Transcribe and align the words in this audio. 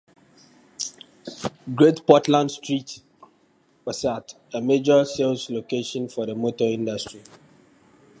Great 1.75 2.07
Portland 2.07 2.49
Street 2.49 3.03
was 3.85 4.03
at 4.03 4.33
a 4.51 4.59
major 4.59 5.05
sales 5.05 5.47
location 5.51 6.09
for 6.09 6.25
the 6.25 6.33
motor 6.33 6.63
industry. 6.63 7.21